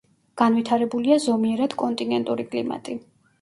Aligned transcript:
განვითარებულია 0.41 1.17
ზომიერად 1.25 1.75
კონტინენტური 1.83 2.47
კლიმატი. 2.51 2.99